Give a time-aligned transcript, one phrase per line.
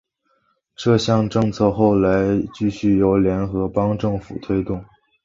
[0.75, 2.11] 这项政策后来
[2.55, 4.83] 继续由联合邦政府推动。